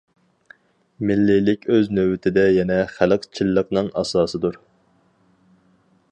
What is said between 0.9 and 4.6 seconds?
مىللىيلىك ئۆز نۆۋىتىدە يەنە خەلقچىللىقنىڭ ئاساسىدۇر.